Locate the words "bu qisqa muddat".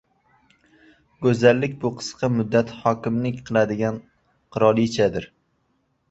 1.83-2.71